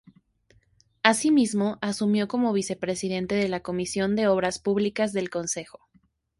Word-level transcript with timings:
Asimismo, 1.03 1.77
asumió 1.79 2.27
como 2.27 2.53
Vicepresidente 2.53 3.35
de 3.35 3.47
la 3.47 3.59
Comisión 3.59 4.15
de 4.15 4.27
Obras 4.27 4.57
Públicas 4.57 5.13
del 5.13 5.29
Concejo. 5.29 5.79